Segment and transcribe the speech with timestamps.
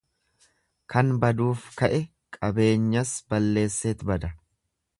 [0.93, 1.99] Kan baduuf ka'e
[2.39, 4.35] qabeenyas balleesseet bada.